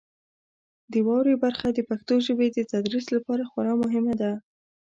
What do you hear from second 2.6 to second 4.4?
تدریس لپاره خورا مهمه ده.